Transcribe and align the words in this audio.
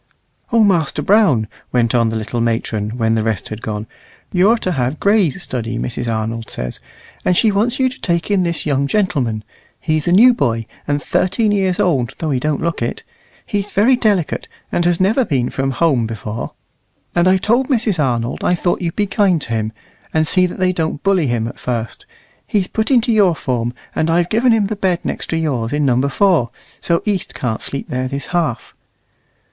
"O 0.51 0.63
Master 0.63 1.03
Brown," 1.03 1.47
went 1.71 1.93
on 1.93 2.09
the 2.09 2.15
little 2.15 2.41
matron, 2.41 2.97
when 2.97 3.13
the 3.13 3.21
rest 3.21 3.49
had 3.49 3.61
gone, 3.61 3.85
"you're 4.33 4.57
to 4.57 4.71
have 4.71 4.99
Gray's 4.99 5.39
study, 5.43 5.77
Mrs. 5.77 6.11
Arnold 6.11 6.49
says. 6.49 6.79
And 7.23 7.37
she 7.37 7.51
wants 7.51 7.77
you 7.79 7.87
to 7.87 8.01
take 8.01 8.31
in 8.31 8.41
this 8.41 8.65
young 8.65 8.87
gentleman. 8.87 9.43
He's 9.79 10.07
a 10.07 10.11
new 10.11 10.33
boy, 10.33 10.65
and 10.87 11.03
thirteen 11.03 11.51
years 11.51 11.79
old 11.79 12.15
though 12.17 12.31
he 12.31 12.39
don't 12.39 12.63
look 12.63 12.81
it. 12.81 13.03
He's 13.45 13.69
very 13.71 13.95
delicate, 13.95 14.47
and 14.71 14.85
has 14.85 14.99
never 14.99 15.23
been 15.23 15.51
from 15.51 15.69
home 15.69 16.07
before. 16.07 16.53
And 17.13 17.27
I 17.27 17.37
told 17.37 17.67
Mrs. 17.67 18.03
Arnold 18.03 18.43
I 18.43 18.55
thought 18.55 18.81
you'd 18.81 18.95
be 18.95 19.05
kind 19.05 19.39
to 19.43 19.49
him, 19.53 19.71
and 20.15 20.27
see 20.27 20.47
that 20.47 20.57
they 20.57 20.73
don't 20.73 21.03
bully 21.03 21.27
him 21.27 21.47
at 21.47 21.59
first. 21.59 22.07
He's 22.47 22.65
put 22.65 22.89
into 22.89 23.11
your 23.13 23.35
form, 23.35 23.71
and 23.93 24.09
I've 24.09 24.29
given 24.29 24.51
him 24.51 24.65
the 24.65 24.75
bed 24.75 25.01
next 25.03 25.27
to 25.29 25.37
yours 25.37 25.71
in 25.71 25.85
Number 25.85 26.09
4; 26.09 26.49
so 26.79 27.03
East 27.05 27.35
can't 27.35 27.61
sleep 27.61 27.89
there 27.89 28.07
this 28.07 28.25
half." 28.33 28.73